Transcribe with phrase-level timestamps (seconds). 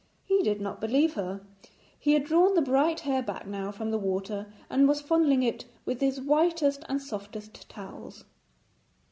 [0.25, 1.41] He did not believe her.
[1.99, 5.65] He had drawn the bright hair back now from the water, and was fondling it
[5.85, 8.25] with his whitest and softest towels.